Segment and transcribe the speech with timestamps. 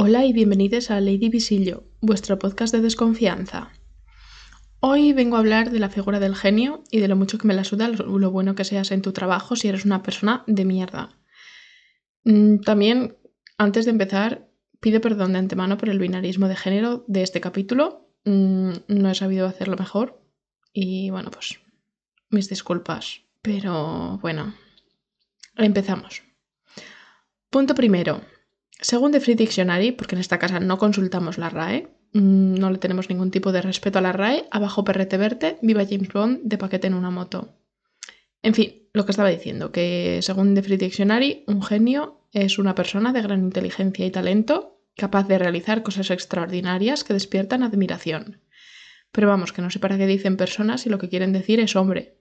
[0.00, 3.72] Hola y bienvenidos a Lady Visillo, vuestro podcast de desconfianza.
[4.78, 7.54] Hoy vengo a hablar de la figura del genio y de lo mucho que me
[7.54, 11.18] la suda lo bueno que seas en tu trabajo si eres una persona de mierda.
[12.22, 13.16] Mm, también,
[13.56, 14.48] antes de empezar,
[14.78, 18.08] pido perdón de antemano por el binarismo de género de este capítulo.
[18.24, 20.22] Mm, no he sabido hacerlo mejor
[20.72, 21.58] y bueno, pues
[22.30, 23.22] mis disculpas.
[23.42, 24.54] Pero bueno,
[25.56, 26.22] empezamos.
[27.50, 28.20] Punto primero.
[28.80, 32.78] Según The Free Dictionary, porque en esta casa no consultamos la RAE, mm, no le
[32.78, 36.58] tenemos ningún tipo de respeto a la RAE, abajo perrete verte, viva James Bond de
[36.58, 37.56] paquete en una moto.
[38.42, 42.74] En fin, lo que estaba diciendo, que según The Free Dictionary, un genio es una
[42.74, 48.42] persona de gran inteligencia y talento, capaz de realizar cosas extraordinarias que despiertan admiración.
[49.10, 51.74] Pero vamos, que no sé para qué dicen personas y lo que quieren decir es
[51.76, 52.17] hombre,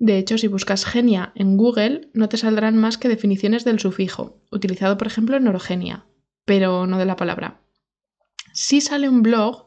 [0.00, 4.40] de hecho, si buscas genia en Google, no te saldrán más que definiciones del sufijo,
[4.50, 6.06] utilizado por ejemplo en orogenia,
[6.46, 7.60] pero no de la palabra.
[8.54, 9.66] Sí sale un blog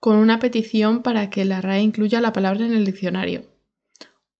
[0.00, 3.44] con una petición para que la RAE incluya la palabra en el diccionario.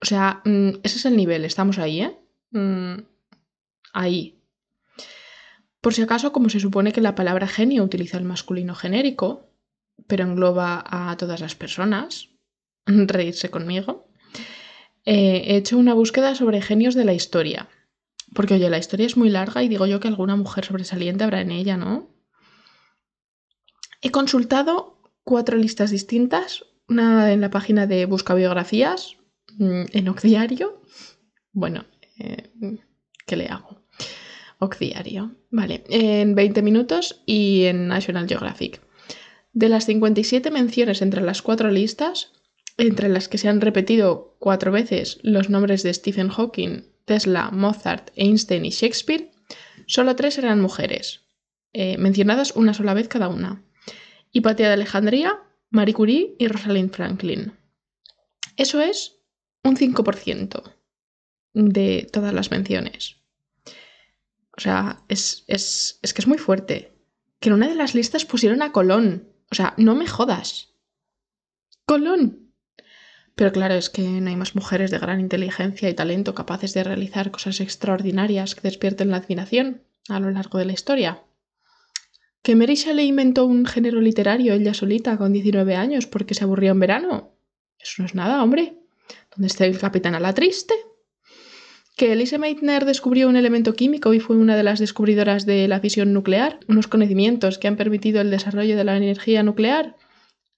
[0.00, 2.16] O sea, mm, ese es el nivel, estamos ahí, ¿eh?
[2.52, 3.02] Mm,
[3.92, 4.40] ahí.
[5.82, 9.50] Por si acaso, como se supone que la palabra genio utiliza el masculino genérico,
[10.06, 12.30] pero engloba a todas las personas,
[12.86, 14.05] reírse conmigo,
[15.06, 17.68] eh, he hecho una búsqueda sobre genios de la historia.
[18.34, 21.40] Porque, oye, la historia es muy larga y digo yo que alguna mujer sobresaliente habrá
[21.40, 22.10] en ella, ¿no?
[24.02, 29.16] He consultado cuatro listas distintas, una en la página de Busca Biografías,
[29.56, 30.82] mm, en Ocdiario.
[31.52, 31.86] Bueno,
[32.18, 32.50] eh,
[33.26, 33.82] ¿qué le hago?
[34.58, 38.80] Ocdiario, vale, en 20 minutos y en National Geographic.
[39.52, 42.32] De las 57 menciones entre las cuatro listas,
[42.76, 48.10] entre las que se han repetido cuatro veces los nombres de Stephen Hawking, Tesla, Mozart,
[48.16, 49.30] Einstein y Shakespeare,
[49.86, 51.26] solo tres eran mujeres,
[51.72, 53.64] eh, mencionadas una sola vez cada una.
[54.32, 55.38] Hipatia de Alejandría,
[55.70, 57.54] Marie Curie y Rosalind Franklin.
[58.56, 59.20] Eso es
[59.62, 60.74] un 5%
[61.54, 63.16] de todas las menciones.
[64.56, 66.92] O sea, es, es, es que es muy fuerte.
[67.40, 69.32] Que en una de las listas pusieron a Colón.
[69.50, 70.74] O sea, no me jodas.
[71.84, 72.45] Colón.
[73.36, 76.82] Pero claro, es que no hay más mujeres de gran inteligencia y talento capaces de
[76.82, 81.22] realizar cosas extraordinarias que despierten la admiración a lo largo de la historia.
[82.42, 86.72] ¿Que Mary Shelley inventó un género literario ella solita con 19 años porque se aburrió
[86.72, 87.32] en verano?
[87.78, 88.78] Eso no es nada, hombre.
[89.30, 90.74] ¿Dónde está el capitán a la triste?
[91.96, 95.80] que Elise Meitner descubrió un elemento químico y fue una de las descubridoras de la
[95.80, 99.96] fisión nuclear, unos conocimientos que han permitido el desarrollo de la energía nuclear.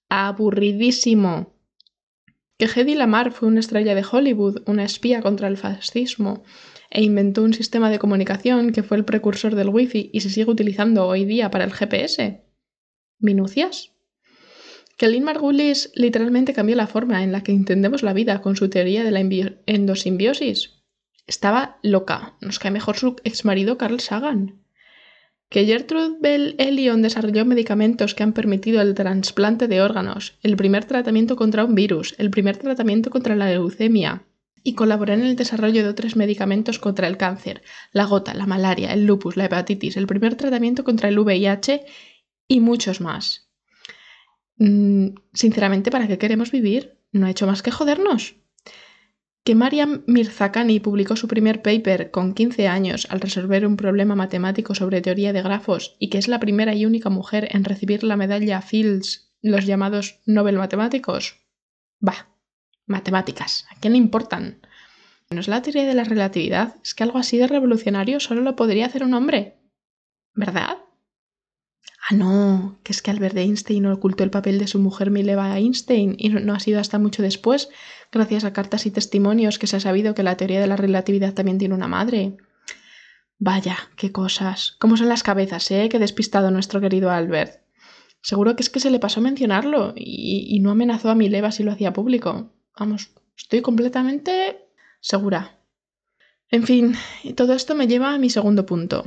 [0.09, 1.53] Aburridísimo
[2.59, 6.43] que Hedy Lamar fue una estrella de Hollywood, una espía contra el fascismo,
[6.89, 10.51] e inventó un sistema de comunicación que fue el precursor del Wi-Fi y se sigue
[10.51, 12.43] utilizando hoy día para el GPS.
[13.17, 13.93] ¿Minucias?
[14.97, 18.69] Que Lynn Margulis literalmente cambió la forma en la que entendemos la vida con su
[18.69, 19.21] teoría de la
[19.65, 20.83] endosimbiosis.
[21.27, 22.35] Estaba loca.
[22.41, 24.59] Nos cae mejor su exmarido Carl Sagan
[25.49, 30.85] que Gertrude Bell Elion desarrolló medicamentos que han permitido el trasplante de órganos, el primer
[30.85, 34.23] tratamiento contra un virus, el primer tratamiento contra la leucemia,
[34.63, 38.93] y colaboró en el desarrollo de otros medicamentos contra el cáncer, la gota, la malaria,
[38.93, 41.85] el lupus, la hepatitis, el primer tratamiento contra el VIH
[42.47, 43.49] y muchos más.
[44.57, 46.99] Mm, sinceramente, ¿para qué queremos vivir?
[47.11, 48.35] No ha hecho más que jodernos
[49.43, 54.75] que Mariam Mirzakhani publicó su primer paper con 15 años al resolver un problema matemático
[54.75, 58.17] sobre teoría de grafos y que es la primera y única mujer en recibir la
[58.17, 61.37] medalla Fields, los llamados Nobel matemáticos.
[61.99, 62.29] Bah,
[62.85, 64.61] matemáticas, ¿a quién le importan?
[65.29, 68.55] No es la teoría de la relatividad, es que algo así de revolucionario solo lo
[68.55, 69.59] podría hacer un hombre.
[70.33, 70.77] ¿Verdad?
[72.11, 76.15] Ah, no, que es que Albert Einstein ocultó el papel de su mujer Mileva Einstein
[76.17, 77.69] y no ha sido hasta mucho después,
[78.11, 81.35] gracias a cartas y testimonios, que se ha sabido que la teoría de la relatividad
[81.35, 82.35] también tiene una madre.
[83.37, 84.75] Vaya, qué cosas.
[84.79, 85.87] ¿Cómo son las cabezas, eh?
[85.87, 87.61] Qué despistado nuestro querido Albert.
[88.23, 91.61] Seguro que es que se le pasó mencionarlo y, y no amenazó a Mileva si
[91.61, 92.51] lo hacía público.
[92.75, 94.65] Vamos, estoy completamente
[94.99, 95.59] segura.
[96.49, 96.95] En fin,
[97.35, 99.05] todo esto me lleva a mi segundo punto.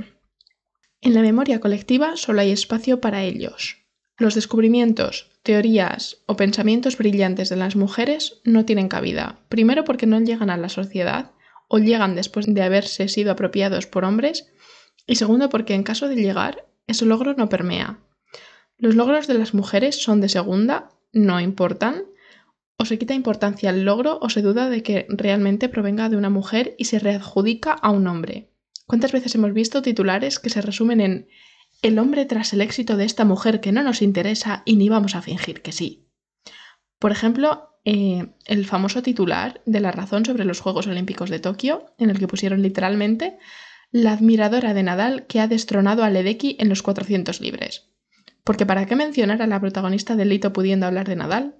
[1.04, 3.78] En la memoria colectiva solo hay espacio para ellos.
[4.18, 10.20] Los descubrimientos, teorías o pensamientos brillantes de las mujeres no tienen cabida, primero porque no
[10.20, 11.32] llegan a la sociedad
[11.66, 14.52] o llegan después de haberse sido apropiados por hombres,
[15.04, 17.98] y segundo porque en caso de llegar, ese logro no permea.
[18.78, 22.04] Los logros de las mujeres son de segunda, no importan,
[22.78, 26.30] o se quita importancia al logro o se duda de que realmente provenga de una
[26.30, 28.51] mujer y se readjudica a un hombre.
[28.92, 31.26] ¿Cuántas veces hemos visto titulares que se resumen en
[31.80, 35.14] el hombre tras el éxito de esta mujer que no nos interesa y ni vamos
[35.14, 36.10] a fingir que sí.
[36.98, 41.86] Por ejemplo, eh, el famoso titular de La razón sobre los Juegos Olímpicos de Tokio,
[41.96, 43.38] en el que pusieron literalmente
[43.92, 47.88] la admiradora de Nadal que ha destronado a Ledecky en los 400 libres.
[48.44, 51.56] Porque ¿para qué mencionar a la protagonista del hito pudiendo hablar de Nadal?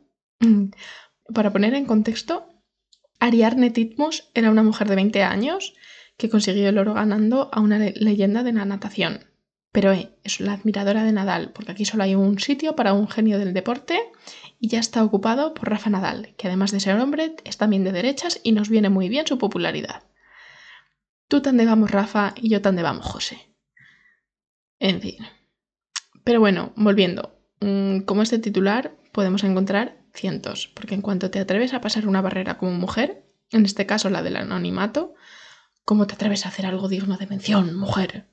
[1.33, 2.47] Para poner en contexto,
[3.21, 5.73] Ariadne Titmus era una mujer de 20 años
[6.23, 9.25] que consiguió el oro ganando a una leyenda de la natación.
[9.73, 13.09] Pero eh, es la admiradora de Nadal, porque aquí solo hay un sitio para un
[13.09, 13.99] genio del deporte
[14.61, 17.91] y ya está ocupado por Rafa Nadal, que además de ser hombre es también de
[17.91, 20.05] derechas y nos viene muy bien su popularidad.
[21.27, 23.57] Tú tan vamos Rafa y yo tan vamos José.
[24.79, 25.17] En fin.
[26.23, 27.37] Pero bueno, volviendo.
[27.59, 32.23] Mm, como este titular podemos encontrar cientos, porque en cuanto te atreves a pasar una
[32.23, 35.15] barrera como mujer, en este caso la del anonimato,
[35.85, 38.29] ¿cómo te atreves a hacer algo digno de mención, mujer?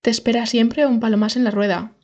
[0.00, 1.96] Te espera siempre un palo más en la rueda.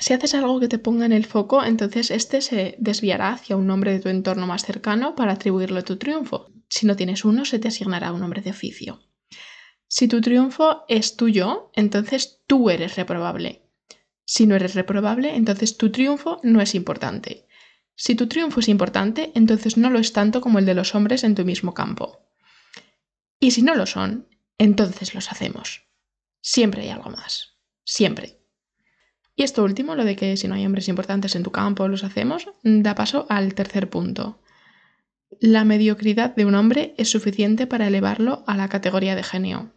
[0.00, 3.66] Si haces algo que te ponga en el foco, entonces este se desviará hacia un
[3.66, 6.50] nombre de tu entorno más cercano para atribuirle tu triunfo.
[6.68, 9.00] Si no tienes uno, se te asignará un nombre de oficio.
[9.88, 13.62] Si tu triunfo es tuyo, entonces tú eres reprobable.
[14.24, 17.46] Si no eres reprobable, entonces tu triunfo no es importante.
[17.94, 21.24] Si tu triunfo es importante, entonces no lo es tanto como el de los hombres
[21.24, 22.27] en tu mismo campo.
[23.40, 25.86] Y si no lo son, entonces los hacemos.
[26.40, 27.56] Siempre hay algo más.
[27.84, 28.38] Siempre.
[29.36, 32.02] Y esto último, lo de que si no hay hombres importantes en tu campo, los
[32.02, 34.40] hacemos, da paso al tercer punto.
[35.40, 39.72] La mediocridad de un hombre es suficiente para elevarlo a la categoría de genio.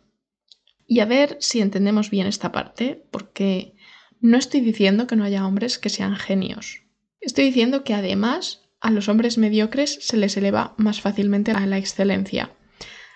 [0.87, 3.75] Y a ver si entendemos bien esta parte, porque
[4.19, 6.81] no estoy diciendo que no haya hombres que sean genios.
[7.19, 11.77] Estoy diciendo que además a los hombres mediocres se les eleva más fácilmente a la
[11.77, 12.51] excelencia.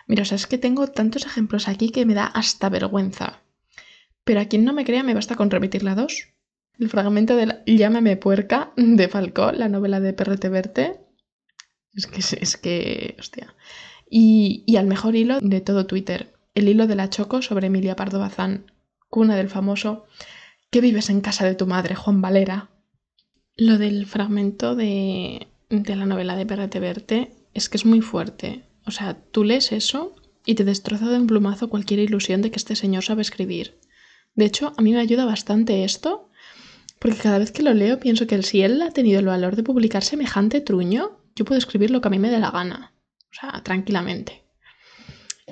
[0.08, 3.42] Mira, o sea, es que tengo tantos ejemplos aquí que me da hasta vergüenza.
[4.24, 6.30] Pero a quien no me crea me basta con remitirla a dos.
[6.78, 11.00] El fragmento de Llámame puerca de Falcó, la novela de Perrete Verte.
[11.94, 13.56] Es que, es que, hostia.
[14.10, 17.96] Y, y al mejor hilo de todo Twitter, el hilo de la Choco sobre Emilia
[17.96, 18.72] Pardo Bazán,
[19.10, 20.06] cuna del famoso
[20.70, 22.70] que vives en casa de tu madre, Juan Valera.
[23.56, 28.64] Lo del fragmento de, de la novela de Perrete Verte es que es muy fuerte.
[28.86, 30.16] O sea, tú lees eso
[30.46, 33.80] y te destroza de un plumazo cualquier ilusión de que este señor sabe escribir.
[34.36, 36.30] De hecho, a mí me ayuda bastante esto,
[37.00, 39.64] porque cada vez que lo leo pienso que si él ha tenido el valor de
[39.64, 42.94] publicar semejante truño, yo puedo escribir lo que a mí me dé la gana.
[43.32, 44.46] O sea, tranquilamente.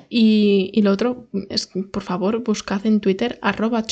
[0.08, 3.84] Y, lo otro es, por favor, buscad en Twitter arroba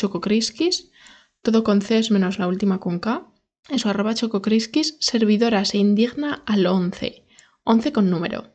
[1.42, 3.26] todo con C menos la última con K.
[3.68, 7.26] Eso, arroba chococrisquis, servidora se indigna al 11.
[7.64, 8.51] 11 con número.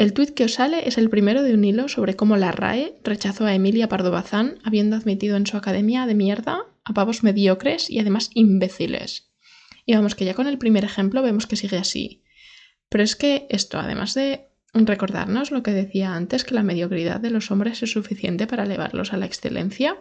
[0.00, 2.94] El tuit que os sale es el primero de un hilo sobre cómo la RAE
[3.04, 7.90] rechazó a Emilia Pardo Bazán habiendo admitido en su academia de mierda a pavos mediocres
[7.90, 9.28] y además imbéciles.
[9.84, 12.22] Y vamos que ya con el primer ejemplo vemos que sigue así.
[12.88, 17.28] Pero es que esto, además de recordarnos lo que decía antes, que la mediocridad de
[17.28, 19.98] los hombres es suficiente para elevarlos a la excelencia,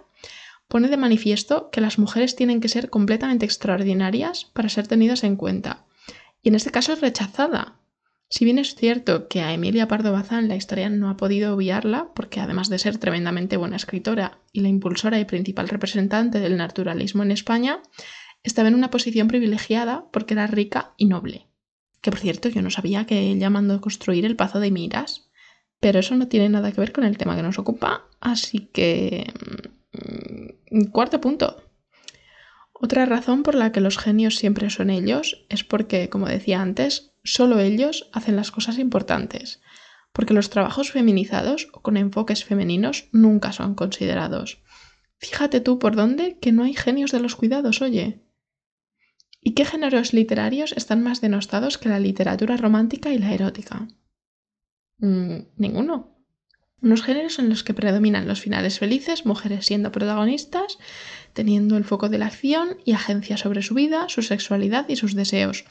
[0.70, 5.36] pone de manifiesto que las mujeres tienen que ser completamente extraordinarias para ser tenidas en
[5.36, 5.84] cuenta.
[6.42, 7.79] Y en este caso es rechazada.
[8.30, 12.12] Si bien es cierto que a Emilia Pardo Bazán la historia no ha podido obviarla,
[12.14, 17.24] porque además de ser tremendamente buena escritora y la impulsora y principal representante del naturalismo
[17.24, 17.82] en España,
[18.44, 21.48] estaba en una posición privilegiada porque era rica y noble.
[22.02, 25.30] Que por cierto, yo no sabía que ella mandó construir el Pazo de Miras,
[25.80, 29.34] pero eso no tiene nada que ver con el tema que nos ocupa, así que...
[30.70, 31.64] Mm, cuarto punto.
[32.74, 37.09] Otra razón por la que los genios siempre son ellos es porque, como decía antes,
[37.24, 39.62] solo ellos hacen las cosas importantes,
[40.14, 44.62] porque los trabajos feminizados o con enfoques femeninos nunca son considerados.
[45.18, 48.24] Fíjate tú por dónde que no hay genios de los cuidados, oye.
[49.42, 53.88] ¿Y qué géneros literarios están más denostados que la literatura romántica y la erótica?
[54.98, 56.20] Mm, ninguno.
[56.82, 60.78] Unos géneros en los que predominan los finales felices, mujeres siendo protagonistas,
[61.34, 65.14] teniendo el foco de la acción y agencia sobre su vida, su sexualidad y sus
[65.14, 65.66] deseos.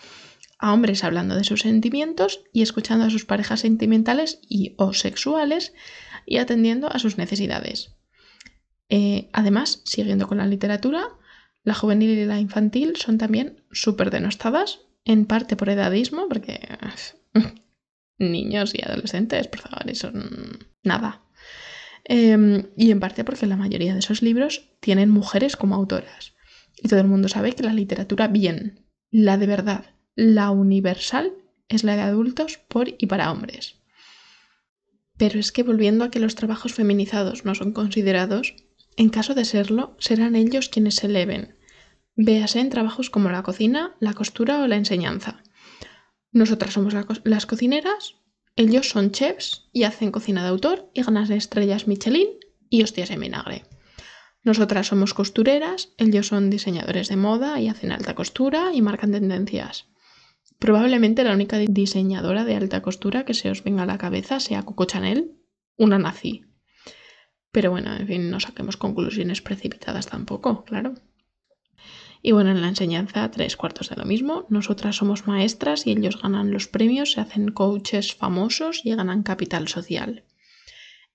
[0.59, 5.73] A hombres hablando de sus sentimientos y escuchando a sus parejas sentimentales y o sexuales
[6.27, 7.97] y atendiendo a sus necesidades.
[8.89, 11.09] Eh, además, siguiendo con la literatura,
[11.63, 16.61] la juvenil y la infantil son también súper denostadas, en parte por edadismo, porque
[18.19, 20.11] niños y adolescentes, por favor, eso
[20.83, 21.23] nada.
[22.05, 26.35] Em, y en parte porque la mayoría de esos libros tienen mujeres como autoras.
[26.83, 31.33] Y todo el mundo sabe que la literatura bien, la de verdad, la universal,
[31.69, 33.77] es la de adultos por y para hombres.
[35.17, 38.57] Pero es que volviendo a que los trabajos feminizados no son considerados,
[38.97, 41.57] En caso de serlo, serán ellos quienes se eleven.
[42.17, 45.45] Véase en trabajos como la cocina, la costura o la enseñanza.
[46.33, 48.17] Nosotras somos las cocineras,
[48.57, 52.29] ellos son chefs y hacen cocina de autor y ganan estrellas Michelin
[52.69, 53.67] y hostias en vinagre.
[54.43, 59.88] Nosotras somos costureras, ellos son diseñadores de moda y hacen alta costura y marcan tendencias.
[60.59, 64.65] Probablemente la única diseñadora de alta costura que se os venga a la cabeza sea
[64.65, 65.37] Coco Chanel,
[65.77, 66.45] una nazi.
[67.53, 70.95] Pero bueno, en fin, no saquemos conclusiones precipitadas tampoco, claro.
[72.21, 74.47] Y bueno, en la enseñanza, tres cuartos de lo mismo.
[74.49, 79.69] Nosotras somos maestras y ellos ganan los premios, se hacen coaches famosos y ganan capital
[79.69, 80.25] social.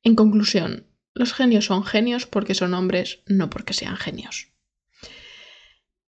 [0.01, 4.47] En conclusión, los genios son genios porque son hombres, no porque sean genios.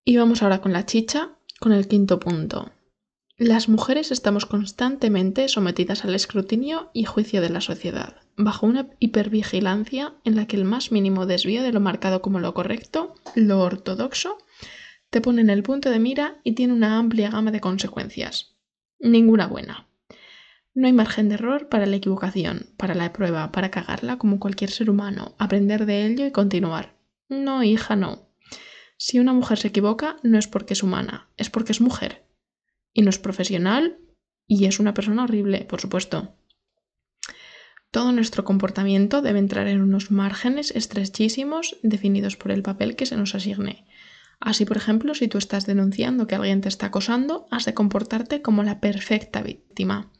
[0.05, 2.71] Y vamos ahora con la chicha, con el quinto punto.
[3.37, 10.13] Las mujeres estamos constantemente sometidas al escrutinio y juicio de la sociedad, bajo una hipervigilancia
[10.23, 14.37] en la que el más mínimo desvío de lo marcado como lo correcto, lo ortodoxo,
[15.09, 18.55] te pone en el punto de mira y tiene una amplia gama de consecuencias.
[18.99, 19.89] Ninguna buena.
[20.73, 24.71] No hay margen de error para la equivocación, para la prueba, para cagarla como cualquier
[24.71, 26.95] ser humano, aprender de ello y continuar.
[27.27, 28.29] No, hija, no.
[28.95, 32.24] Si una mujer se equivoca, no es porque es humana, es porque es mujer
[32.95, 33.99] y no es profesional
[34.47, 36.33] y es una persona horrible, por supuesto.
[37.91, 43.17] Todo nuestro comportamiento debe entrar en unos márgenes estrechísimos definidos por el papel que se
[43.17, 43.85] nos asigne.
[44.39, 48.41] Así, por ejemplo, si tú estás denunciando que alguien te está acosando, has de comportarte
[48.41, 50.11] como la perfecta víctima.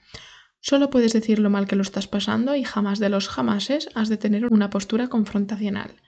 [0.60, 4.10] Solo puedes decir lo mal que lo estás pasando y jamás de los jamases has
[4.10, 6.02] de tener una postura confrontacional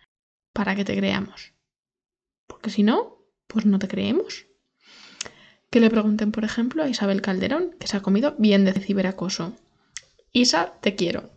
[0.54, 1.54] para que te creamos.
[2.48, 4.47] Porque si no, pues no te creemos
[5.70, 9.54] que le pregunten, por ejemplo, a Isabel Calderón, que se ha comido bien de ciberacoso.
[10.32, 11.32] Isa, te quiero.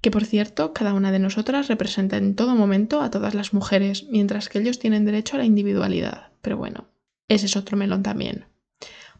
[0.00, 4.04] Que por cierto, cada una de nosotras representa en todo momento a todas las mujeres,
[4.10, 6.28] mientras que ellos tienen derecho a la individualidad.
[6.42, 6.88] Pero bueno,
[7.28, 8.46] ese es otro melón también.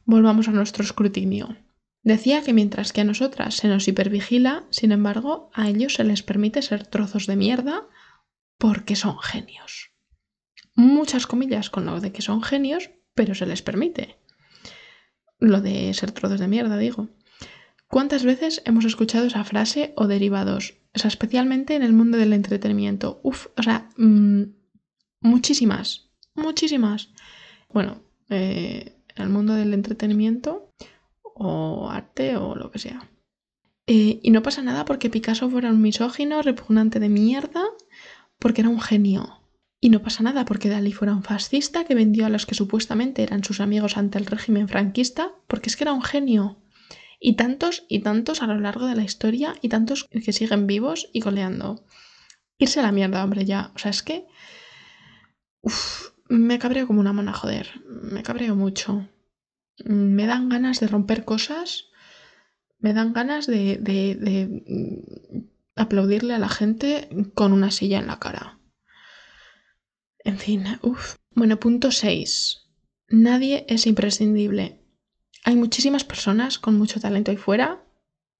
[0.04, 1.56] Volvamos a nuestro escrutinio.
[2.02, 6.22] Decía que mientras que a nosotras se nos hipervigila, sin embargo, a ellos se les
[6.22, 7.88] permite ser trozos de mierda
[8.58, 9.90] porque son genios.
[10.74, 14.16] Muchas comillas con lo de que son genios, pero se les permite.
[15.38, 17.08] Lo de ser trozos de mierda, digo.
[17.88, 20.74] ¿Cuántas veces hemos escuchado esa frase o derivados?
[20.94, 23.20] O sea, especialmente en el mundo del entretenimiento.
[23.22, 24.42] Uf, o sea, mm,
[25.20, 27.10] muchísimas, muchísimas.
[27.72, 30.72] Bueno, eh, en el mundo del entretenimiento
[31.22, 33.10] o arte o lo que sea.
[33.86, 37.62] Eh, y no pasa nada porque Picasso fuera un misógino, repugnante de mierda,
[38.38, 39.43] porque era un genio.
[39.84, 43.22] Y no pasa nada porque Dalí fuera un fascista que vendió a los que supuestamente
[43.22, 46.56] eran sus amigos ante el régimen franquista, porque es que era un genio.
[47.20, 51.10] Y tantos y tantos a lo largo de la historia y tantos que siguen vivos
[51.12, 51.84] y coleando.
[52.56, 53.72] Irse a la mierda, hombre, ya.
[53.74, 54.26] O sea, es que...
[56.30, 57.68] Me cabreo como una mona, joder.
[57.84, 59.06] Me cabreo mucho.
[59.84, 61.88] Me dan ganas de romper cosas.
[62.78, 65.44] Me dan ganas de, de, de
[65.76, 68.60] aplaudirle a la gente con una silla en la cara.
[70.24, 71.16] En fin, uff.
[71.30, 72.62] Bueno, punto 6.
[73.08, 74.80] Nadie es imprescindible.
[75.44, 77.84] Hay muchísimas personas con mucho talento ahí fuera.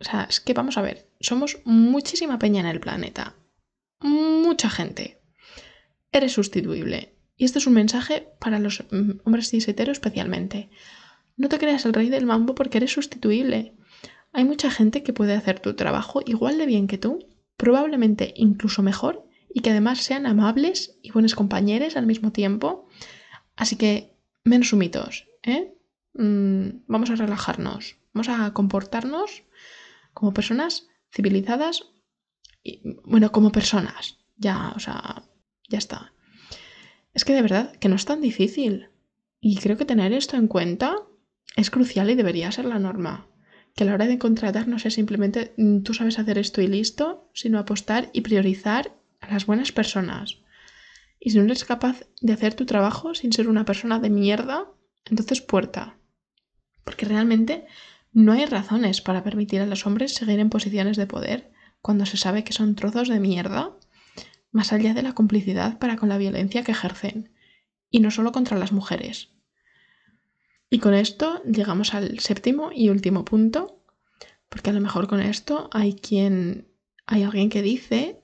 [0.00, 3.36] O sea, es que vamos a ver, somos muchísima peña en el planeta.
[4.00, 5.20] Mucha gente.
[6.10, 7.14] Eres sustituible.
[7.36, 10.70] Y este es un mensaje para los mm, hombres ciseteros especialmente.
[11.36, 13.74] No te creas el rey del mambo porque eres sustituible.
[14.32, 17.26] Hay mucha gente que puede hacer tu trabajo igual de bien que tú,
[17.56, 19.23] probablemente incluso mejor,
[19.54, 22.88] y que además sean amables y buenos compañeros al mismo tiempo.
[23.54, 25.72] Así que menos humitos, ¿eh?
[26.12, 29.44] Mm, vamos a relajarnos, vamos a comportarnos
[30.12, 31.84] como personas civilizadas
[32.64, 34.18] y, bueno, como personas.
[34.36, 35.22] Ya, o sea,
[35.68, 36.12] ya está.
[37.12, 38.88] Es que de verdad que no es tan difícil.
[39.40, 40.96] Y creo que tener esto en cuenta
[41.54, 43.28] es crucial y debería ser la norma.
[43.76, 46.66] Que a la hora de contratar no sea simplemente mm, tú sabes hacer esto y
[46.66, 50.38] listo, sino apostar y priorizar a las buenas personas.
[51.18, 54.66] Y si no eres capaz de hacer tu trabajo sin ser una persona de mierda,
[55.06, 55.96] entonces puerta.
[56.84, 57.66] Porque realmente
[58.12, 61.50] no hay razones para permitir a los hombres seguir en posiciones de poder
[61.80, 63.76] cuando se sabe que son trozos de mierda,
[64.52, 67.32] más allá de la complicidad para con la violencia que ejercen,
[67.90, 69.30] y no solo contra las mujeres.
[70.70, 73.82] Y con esto llegamos al séptimo y último punto,
[74.48, 76.68] porque a lo mejor con esto hay quien
[77.06, 78.23] hay alguien que dice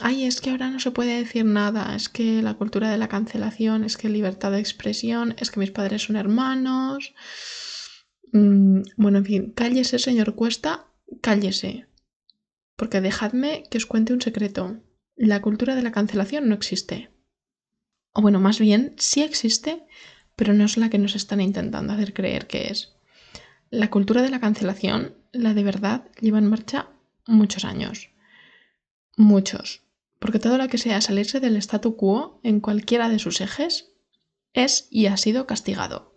[0.00, 3.08] ay, es que ahora no se puede decir nada, es que la cultura de la
[3.08, 7.14] cancelación, es que libertad de expresión, es que mis padres son hermanos.
[8.32, 10.86] Mm, bueno, en fin, cállese, señor Cuesta,
[11.20, 11.86] cállese.
[12.76, 14.80] Porque dejadme que os cuente un secreto.
[15.14, 17.10] la cultura de la cancelación no existe.
[18.12, 19.84] O bueno, más bien, sí existe,
[20.36, 22.96] pero no es la que nos están intentando hacer creer que es.
[23.70, 26.88] La cultura de la cancelación, la de verdad, lleva en marcha
[27.26, 28.11] muchos años.
[29.16, 29.82] Muchos.
[30.18, 33.92] Porque todo lo que sea salirse del statu quo en cualquiera de sus ejes
[34.52, 36.16] es y ha sido castigado.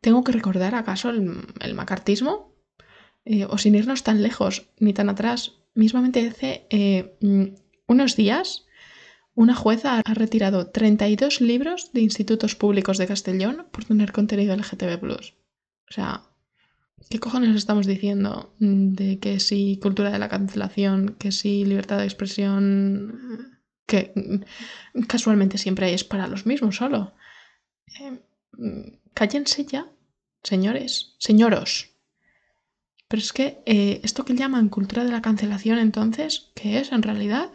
[0.00, 2.54] ¿Tengo que recordar acaso el, macartismo?
[3.24, 7.54] Eh, o sin irnos tan lejos ni tan atrás, mismamente hace eh, mm,
[7.86, 8.66] unos días
[9.34, 15.02] una jueza ha retirado 32 libros de institutos públicos de Castellón por tener contenido LGTB.
[15.02, 16.29] O sea,
[17.08, 18.54] ¿qué cojones estamos diciendo?
[18.58, 24.12] De que si cultura de la cancelación, que si libertad de expresión, que
[25.08, 27.14] casualmente siempre es para los mismos solo.
[28.00, 28.20] Eh,
[29.14, 29.90] cállense ya,
[30.42, 31.90] señores, señoros.
[33.08, 37.02] Pero es que eh, esto que llaman cultura de la cancelación entonces, ¿qué es en
[37.02, 37.50] realidad?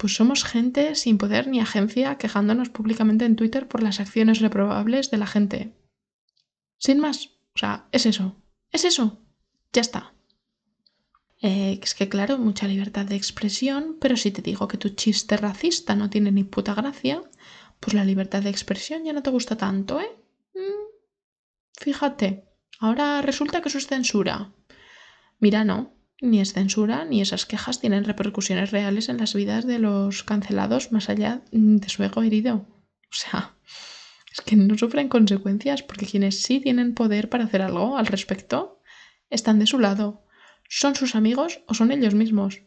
[0.00, 5.10] pues somos gente sin poder ni agencia quejándonos públicamente en Twitter por las acciones reprobables
[5.10, 5.74] de la gente.
[6.78, 9.22] Sin más, o sea, es eso, es eso,
[9.72, 10.14] ya está.
[11.42, 15.36] Eh, es que claro, mucha libertad de expresión, pero si te digo que tu chiste
[15.36, 17.22] racista no tiene ni puta gracia,
[17.80, 20.10] pues la libertad de expresión ya no te gusta tanto, ¿eh?
[20.54, 22.44] Mm, fíjate,
[22.78, 24.52] ahora resulta que eso es censura.
[25.38, 29.78] Mira, no, ni es censura, ni esas quejas tienen repercusiones reales en las vidas de
[29.78, 32.66] los cancelados más allá de su ego herido.
[33.10, 33.56] O sea,
[34.44, 38.80] que no sufren consecuencias porque quienes sí tienen poder para hacer algo al respecto
[39.28, 40.24] están de su lado.
[40.68, 42.62] ¿Son sus amigos o son ellos mismos?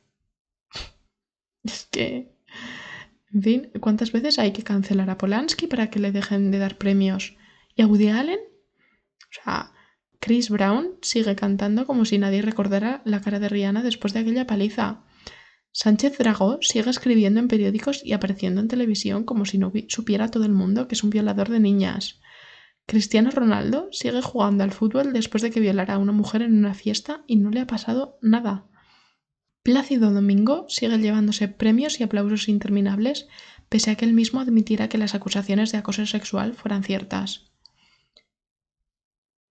[1.64, 2.34] Es que...
[3.34, 6.78] En fin, ¿cuántas veces hay que cancelar a Polanski para que le dejen de dar
[6.78, 7.36] premios?
[7.76, 8.40] ¿Y a Woody Allen?
[8.40, 9.72] O sea,
[10.20, 14.46] Chris Brown sigue cantando como si nadie recordara la cara de Rihanna después de aquella
[14.46, 15.04] paliza.
[15.76, 20.46] Sánchez Dragó sigue escribiendo en periódicos y apareciendo en televisión como si no supiera todo
[20.46, 22.22] el mundo que es un violador de niñas.
[22.86, 26.76] Cristiano Ronaldo sigue jugando al fútbol después de que violara a una mujer en una
[26.76, 28.68] fiesta y no le ha pasado nada.
[29.64, 33.28] Plácido Domingo sigue llevándose premios y aplausos interminables
[33.68, 37.52] pese a que él mismo admitiera que las acusaciones de acoso sexual fueran ciertas.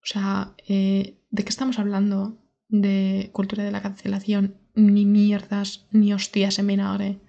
[0.02, 2.38] O sea, eh, ¿de qué estamos hablando?
[2.68, 7.20] De cultura de la cancelación, ni mierdas, ni hostias en vinagre.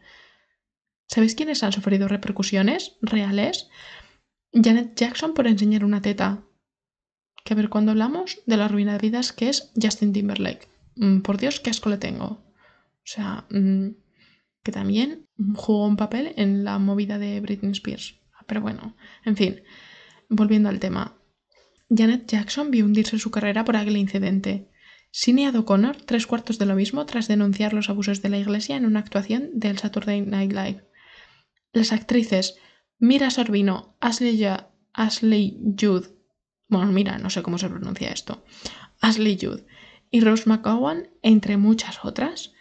[1.08, 3.70] ¿Sabéis quiénes han sufrido repercusiones reales?
[4.54, 6.44] Janet Jackson por enseñar una teta.
[7.44, 10.68] Que a ver, cuando hablamos de la ruina de vidas que es Justin Timberlake.
[10.96, 12.26] Mm, por Dios, qué asco le tengo.
[12.26, 13.90] O sea, mm,
[14.64, 18.16] que también jugó un papel en la movida de Britney Spears.
[18.48, 19.62] Pero bueno, en fin,
[20.30, 21.18] volviendo al tema.
[21.90, 24.70] Janet Jackson vio hundirse su carrera por aquel incidente.
[25.16, 28.88] Sinead O'Connor, tres cuartos de lo mismo, tras denunciar los abusos de la iglesia en
[28.88, 30.90] una actuación del Saturday Night Live.
[31.72, 32.56] Las actrices
[32.98, 34.44] Mira Sorbino, Ashley,
[34.92, 36.08] Ashley Judd,
[36.68, 38.44] bueno, mira, no sé cómo se pronuncia esto,
[39.02, 39.60] Ashley Judd
[40.10, 42.54] y Rose McGowan, entre muchas otras,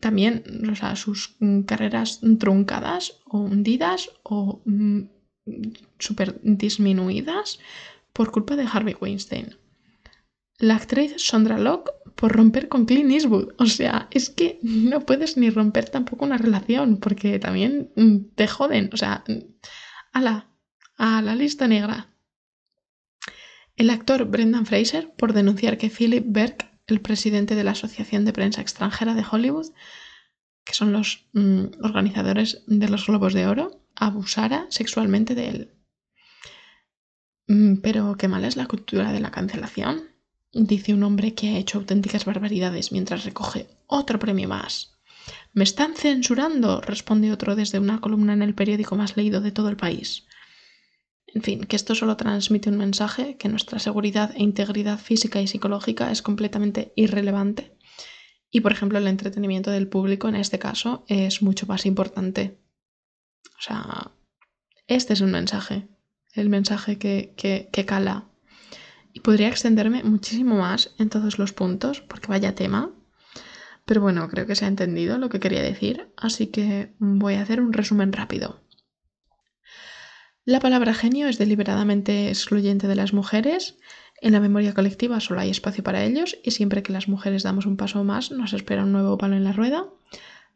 [0.00, 5.02] también o sea, sus carreras truncadas o hundidas o mm,
[6.00, 7.60] súper disminuidas
[8.12, 9.58] por culpa de Harvey Weinstein.
[10.64, 13.52] La actriz Sondra Locke por romper con Clint Eastwood.
[13.58, 18.48] O sea, es que no puedes ni romper tampoco una relación porque también mm, te
[18.48, 18.88] joden.
[18.90, 19.22] O sea,
[20.14, 20.48] a la,
[20.96, 22.08] a la lista negra.
[23.76, 28.32] El actor Brendan Fraser por denunciar que Philip Berg, el presidente de la Asociación de
[28.32, 29.66] Prensa Extranjera de Hollywood,
[30.64, 35.74] que son los mm, organizadores de los Globos de Oro, abusara sexualmente de él.
[37.48, 40.13] Mm, pero qué mala es la cultura de la cancelación,
[40.54, 44.96] dice un hombre que ha hecho auténticas barbaridades mientras recoge otro premio más.
[45.52, 49.68] Me están censurando, responde otro desde una columna en el periódico más leído de todo
[49.68, 50.26] el país.
[51.26, 55.48] En fin, que esto solo transmite un mensaje, que nuestra seguridad e integridad física y
[55.48, 57.76] psicológica es completamente irrelevante.
[58.50, 62.58] Y, por ejemplo, el entretenimiento del público en este caso es mucho más importante.
[63.58, 64.12] O sea,
[64.86, 65.88] este es un mensaje
[66.34, 68.28] el mensaje que, que, cala.
[69.14, 72.90] Y podría extenderme muchísimo más en todos los puntos, porque vaya tema.
[73.86, 77.42] Pero bueno, creo que se ha entendido lo que quería decir, así que voy a
[77.42, 78.60] hacer un resumen rápido.
[80.44, 83.78] La palabra genio es deliberadamente excluyente de las mujeres.
[84.20, 87.66] En la memoria colectiva solo hay espacio para ellos y siempre que las mujeres damos
[87.66, 89.86] un paso más nos espera un nuevo palo en la rueda.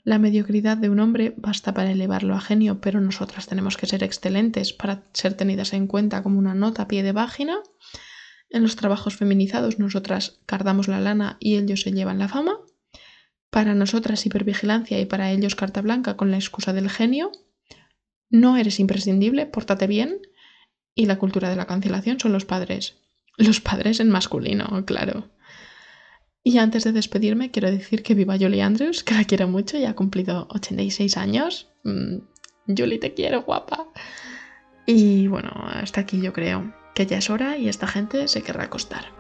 [0.03, 4.03] La mediocridad de un hombre basta para elevarlo a genio, pero nosotras tenemos que ser
[4.03, 7.59] excelentes para ser tenidas en cuenta como una nota a pie de página.
[8.51, 12.59] En los trabajos feminizados nosotras cardamos la lana y ellos se llevan la fama.
[13.51, 17.31] Para nosotras hipervigilancia y para ellos carta blanca con la excusa del genio.
[18.31, 20.21] No eres imprescindible, pórtate bien.
[20.95, 22.97] Y la cultura de la cancelación son los padres.
[23.37, 25.31] Los padres en masculino, claro.
[26.43, 29.85] Y antes de despedirme, quiero decir que viva Julie Andrews, que la quiero mucho y
[29.85, 31.69] ha cumplido 86 años.
[31.85, 32.19] Mm,
[32.77, 33.87] Julie, te quiero, guapa.
[34.87, 38.65] Y bueno, hasta aquí yo creo que ya es hora y esta gente se querrá
[38.65, 39.18] acostar.